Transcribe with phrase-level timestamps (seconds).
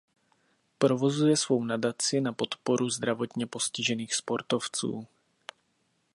[0.77, 5.07] Provozuje svou nadaci na podporu zdravotně postižených sportovců.